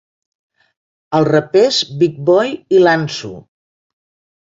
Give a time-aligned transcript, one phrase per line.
[1.19, 3.35] Els rapers Big Boi i Iamsu!